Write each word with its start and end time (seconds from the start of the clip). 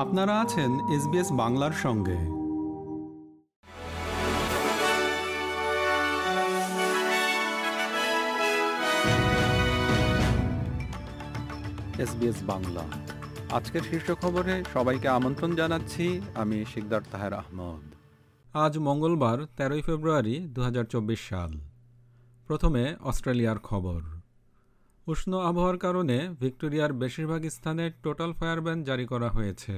আপনারা 0.00 0.40
আছেন 0.40 0.88
এসবিএস 0.88 1.32
বাংলার 1.32 1.72
সঙ্গে। 1.72 2.16
এসবিএস 12.02 12.36
বাংলা। 12.42 12.82
আজকের 13.50 13.80
শীর্ষ 13.90 14.10
খবরে 14.10 14.64
সবাইকে 14.72 15.08
আমন্ত্রণ 15.08 15.56
জানাচ্ছি 15.56 16.20
আমি 16.34 16.64
শিকদার 16.74 17.00
তাহের 17.12 17.32
আহমদ। 17.32 17.94
আজ 18.56 18.78
মঙ্গলবার 18.78 19.46
তেরোই 19.56 19.82
ফেব্রুয়ারি 19.82 20.40
দু 20.40 20.62
হাজার 20.62 20.84
চব্বিশ 20.84 21.28
সাল। 21.28 21.52
প্রথমে 22.46 22.96
অস্ট্রেলিয়ার 23.00 23.58
খবর। 23.58 24.19
উষ্ণ 25.10 25.32
আবহাওয়ার 25.50 25.78
কারণে 25.78 26.16
ভিক্টোরিয়ার 26.40 26.92
বেশিরভাগ 27.02 27.42
স্থানে 27.56 27.84
টোটাল 28.02 28.30
ফায়ার 28.32 28.60
ব্যান 28.60 28.78
জারি 28.88 29.06
করা 29.06 29.28
হয়েছে। 29.28 29.76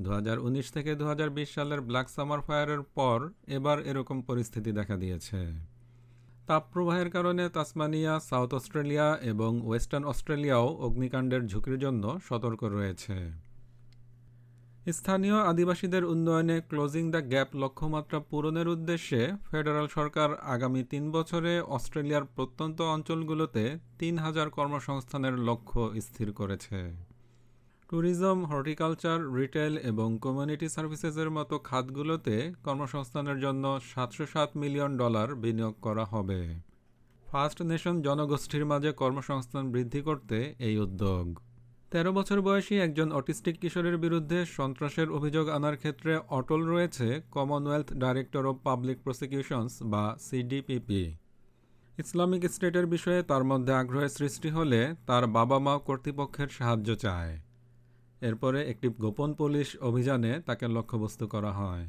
দু 0.00 0.08
হাজার 0.10 0.38
উনিশ 0.38 0.66
থেকে 0.70 0.90
দু 1.00 1.04
হাজার 1.06 1.30
বিশ 1.30 1.48
সালের 1.54 1.80
ব্ল্যাক 1.80 2.06
সামার 2.08 2.40
ফায়ারের 2.40 2.82
পর 2.94 3.18
এবার 3.48 3.78
এরকম 3.90 4.16
পরিস্থিতি 4.22 4.70
দেখা 4.72 4.96
দিয়েছে। 4.96 5.40
তাপপ্রবাহের 6.46 7.08
কারণে 7.10 7.44
তাসমানিয়া, 7.48 8.12
সাউথ 8.30 8.50
অস্ট্রেলিয়া 8.54 9.06
এবং 9.32 9.50
ওয়েস্টার্ন 9.66 10.04
অস্ট্রেলিয়াও 10.04 10.66
অগ্নিকাণ্ডের 10.86 11.42
ঝুঁকির 11.46 11.76
জন্য 11.78 12.04
সতর্ক 12.28 12.60
রয়েছে। 12.76 13.16
স্থানীয় 14.86 15.34
আদিবাসীদের 15.34 16.04
উন্নয়নে 16.04 16.60
ক্লোজিং 16.60 17.10
দ্য 17.10 17.20
গ্যাপ 17.22 17.48
লক্ষ্যমাত্রা 17.54 18.20
পূরণের 18.30 18.68
উদ্দেশ্যে 18.68 19.20
ফেডারাল 19.50 19.86
সরকার 19.88 20.30
আগামী 20.54 20.82
তিন 20.82 21.04
বছরে 21.12 21.60
অস্ট্রেলিয়ার 21.60 22.24
প্রত্যন্ত 22.36 22.80
অঞ্চলগুলোতে 22.80 23.78
তিন 23.98 24.18
হাজার 24.18 24.50
কর্মসংস্থানের 24.50 25.38
লক্ষ্য 25.38 25.80
স্থির 26.00 26.32
করেছে। 26.32 26.78
ট্যুরিজম 27.88 28.44
হর্টিকালচার 28.44 29.34
রিটেল 29.34 29.78
এবং 29.78 30.18
কমিউনিটি 30.18 30.68
সার্ভিসেসের 30.68 31.30
মতো 31.30 31.58
খাতগুলোতে 31.58 32.52
কর্মসংস্থানের 32.64 33.38
জন্য 33.40 33.80
সাতশো 33.80 34.26
সাত 34.26 34.50
মিলিয়ন 34.56 34.96
ডলার 34.96 35.34
বিনিয়োগ 35.34 35.74
করা 35.82 36.04
হবে। 36.04 36.40
ফার্স্ট 37.26 37.62
নেশন 37.62 38.02
জনগোষ্ঠীর 38.02 38.64
মাঝে 38.66 38.92
কর্মসংস্থান 38.92 39.70
বৃদ্ধি 39.72 40.00
করতে 40.00 40.54
এই 40.58 40.78
উদ্যোগ। 40.78 41.26
তেরো 41.90 42.12
বছর 42.12 42.40
বয়সী 42.40 42.74
একজন 42.74 43.12
অটিস্টিক 43.12 43.60
কিশোরের 43.60 43.98
বিরুদ্ধে 43.98 44.46
সন্ত্রাসের 44.46 45.10
অভিযোগ 45.10 45.48
আনার 45.48 45.76
ক্ষেত্রে 45.76 46.18
অটল 46.28 46.60
রয়েছে 46.64 47.20
Commonwealth 47.30 47.92
director 47.92 48.46
of 48.46 48.56
public 48.64 48.98
prosecutions 49.04 49.82
বা 49.82 50.16
সিডিপিপি 50.20 51.16
ইসলামিক 51.98 52.42
স্টেটের 52.50 52.86
বিষয়ে 52.86 53.22
তার 53.22 53.44
মধ্যে 53.44 53.72
আগ্রহের 53.72 54.08
সৃষ্টি 54.08 54.48
হলে 54.48 54.94
তার 55.06 55.26
বাবা 55.26 55.58
মা 55.58 55.78
কর্তৃপক্ষের 55.78 56.48
সাহায্য 56.48 56.96
চায়। 56.96 57.38
এরপরে 58.20 58.70
একটি 58.70 58.88
গোপন 58.88 59.34
পুলিশ 59.34 59.76
অভিযানে 59.80 60.40
তাকে 60.46 60.68
লক্ষ্যবস্তু 60.68 61.26
করা 61.26 61.52
হয়। 61.52 61.86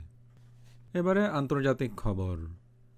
এবারে 0.93 1.25
আন্তর্জাতিক 1.25 1.91
খবর। 1.97 2.37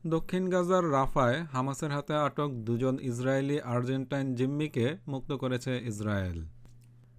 দক্ষিণ 0.07 0.49
গাজার 0.49 0.91
রাফায় 0.91 1.43
হামাসের 1.43 1.91
হাতে 1.91 2.13
আটক 2.13 2.49
দুজন 2.51 2.97
ইসরায়েলি 3.01 3.61
আর্জেন্টাইন 3.61 4.35
জিম্মিকে 4.35 4.97
মুক্ত 5.07 5.31
করেছে 5.33 5.81
ইসরায়েল। 5.85 6.52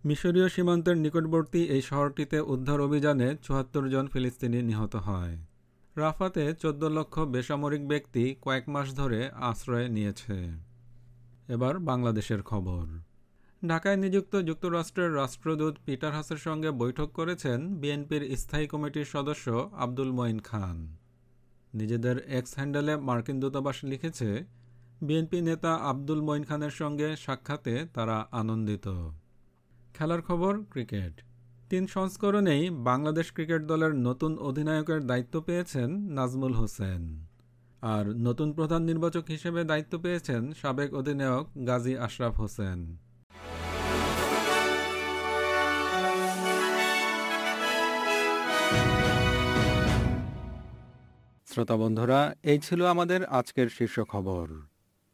মিশরীয় 0.04 0.48
সীমান্তের 0.48 0.96
নিকটবর্তী 0.96 1.60
এই 1.74 1.82
শহরটিতে 1.82 2.40
উদ্ধার 2.40 2.80
অভিযানে 2.80 3.28
চুয়াত্তর 3.42 3.84
জন 3.88 4.06
ফিলিস্তিনি 4.06 4.62
নিহত 4.62 4.96
হয়। 4.96 5.34
রাফাতে 5.96 6.44
চোদ্দ 6.54 6.82
লক্ষ 6.84 7.14
বেসামরিক 7.18 7.82
ব্যক্তি 7.88 8.24
কয়েক 8.42 8.64
মাস 8.68 8.86
ধরে 8.94 9.20
আশ্রয় 9.50 9.88
নিয়েছে। 9.88 10.36
এবার 11.48 11.78
বাংলাদেশের 11.78 12.42
খবর। 12.42 12.84
ঢাকায় 13.62 13.96
নিযুক্ত 13.96 14.36
যুক্তরাষ্ট্রের 14.36 15.14
রাষ্ট্রদূত 15.14 15.74
পিটার 15.86 16.12
হাসের 16.12 16.36
সঙ্গে 16.36 16.70
বৈঠক 16.70 17.08
করেছেন 17.12 17.58
বিএনপির 17.74 18.36
স্থায়ী 18.36 18.66
কমিটির 18.66 19.04
সদস্য 19.04 19.46
আব্দুল 19.74 20.12
মঈন 20.12 20.38
খান। 20.38 20.76
নিজেদের 21.74 22.16
এক্স 22.28 22.52
হ্যান্ডেলে 22.54 22.96
মার্কিন 22.96 23.40
দূতাবাস 23.40 23.84
লিখেছে, 23.84 24.28
বিএনপি 25.02 25.38
নেতা 25.40 25.72
আব্দুল 25.74 26.20
মঈন 26.22 26.42
খানের 26.42 26.70
সঙ্গে 26.70 27.16
সাক্ষাতে 27.16 27.74
তারা 27.94 28.16
আনন্দিত। 28.30 28.88
খেলার 29.96 30.22
খবর, 30.22 30.52
ক্রিকেট। 30.72 31.14
তিন 31.70 31.86
সংস্করণেই 31.86 32.70
বাংলাদেশ 32.70 33.26
ক্রিকেট 33.32 33.62
দলের 33.62 33.92
নতুন 33.94 34.32
অধিনায়কের 34.38 35.00
দায়িত্ব 35.06 35.34
পেয়েছেন 35.40 35.88
নাজমুল 35.90 36.52
হোসেন। 36.52 37.02
আর 37.82 38.04
নতুন 38.26 38.48
প্রধান 38.52 38.82
নির্বাচক 38.82 39.24
হিসেবে 39.28 39.60
দায়িত্ব 39.64 39.98
পেয়েছেন 39.98 40.42
সাবেক 40.52 40.90
অধিনায়ক 40.94 41.46
গাজী 41.66 41.94
আশরাফ 41.96 42.34
হোসেন। 42.40 42.78
শ্রোতা 51.46 51.76
বন্ধুরা, 51.76 52.20
এই 52.42 52.58
ছিল 52.58 52.80
আমাদের 52.84 53.20
আজকের 53.24 53.68
শীর্ষ 53.68 53.96
খবর। 54.12 54.73